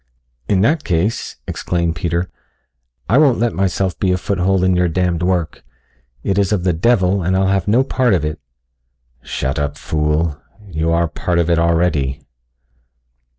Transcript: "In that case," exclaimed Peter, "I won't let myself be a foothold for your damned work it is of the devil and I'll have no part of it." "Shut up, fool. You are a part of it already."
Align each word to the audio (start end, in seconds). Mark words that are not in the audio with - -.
"In 0.49 0.61
that 0.61 0.83
case," 0.83 1.35
exclaimed 1.47 1.95
Peter, 1.95 2.27
"I 3.07 3.19
won't 3.19 3.37
let 3.37 3.53
myself 3.53 3.99
be 3.99 4.11
a 4.11 4.17
foothold 4.17 4.61
for 4.61 4.65
your 4.67 4.87
damned 4.87 5.21
work 5.21 5.63
it 6.23 6.39
is 6.39 6.51
of 6.51 6.63
the 6.63 6.73
devil 6.73 7.21
and 7.21 7.37
I'll 7.37 7.49
have 7.49 7.67
no 7.67 7.83
part 7.83 8.15
of 8.15 8.25
it." 8.25 8.39
"Shut 9.21 9.59
up, 9.59 9.77
fool. 9.77 10.41
You 10.67 10.91
are 10.91 11.03
a 11.03 11.07
part 11.07 11.37
of 11.37 11.51
it 11.51 11.59
already." 11.59 12.23